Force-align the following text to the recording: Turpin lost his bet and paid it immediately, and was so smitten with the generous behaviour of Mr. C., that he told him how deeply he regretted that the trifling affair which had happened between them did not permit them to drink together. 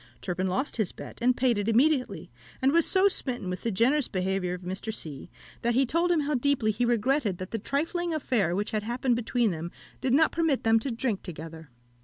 Turpin 0.19 0.47
lost 0.47 0.77
his 0.77 0.91
bet 0.91 1.19
and 1.21 1.37
paid 1.37 1.59
it 1.59 1.69
immediately, 1.69 2.31
and 2.59 2.71
was 2.71 2.87
so 2.87 3.07
smitten 3.07 3.51
with 3.51 3.61
the 3.61 3.69
generous 3.69 4.07
behaviour 4.07 4.55
of 4.55 4.63
Mr. 4.63 4.91
C., 4.91 5.29
that 5.61 5.75
he 5.75 5.85
told 5.85 6.09
him 6.11 6.21
how 6.21 6.33
deeply 6.33 6.71
he 6.71 6.85
regretted 6.85 7.37
that 7.37 7.51
the 7.51 7.59
trifling 7.59 8.11
affair 8.11 8.55
which 8.55 8.71
had 8.71 8.81
happened 8.81 9.15
between 9.15 9.51
them 9.51 9.69
did 10.01 10.15
not 10.15 10.31
permit 10.31 10.63
them 10.63 10.79
to 10.79 10.89
drink 10.89 11.21
together. 11.21 11.69